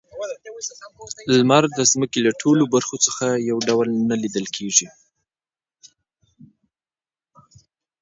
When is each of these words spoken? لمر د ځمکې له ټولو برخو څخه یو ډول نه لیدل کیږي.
لمر 1.37 1.63
د 1.77 1.79
ځمکې 1.91 2.19
له 2.27 2.31
ټولو 2.41 2.63
برخو 2.73 2.95
څخه 3.05 3.25
یو 3.49 3.57
ډول 3.67 3.87
نه 4.09 4.15
لیدل 4.23 4.45
کیږي. 4.55 4.87